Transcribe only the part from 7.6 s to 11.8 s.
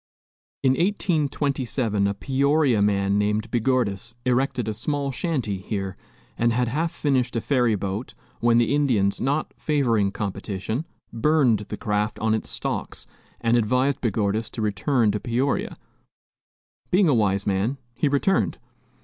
boat when the Indians, not favoring competition, burned the